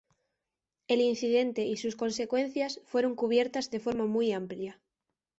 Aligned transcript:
El 0.87 0.99
incidente 0.99 1.67
y 1.67 1.77
sus 1.77 1.95
consecuencias 1.95 2.79
fueron 2.87 3.13
cubiertas 3.13 3.69
de 3.69 3.79
forma 3.79 4.07
muy 4.07 4.31
amplia. 4.31 4.79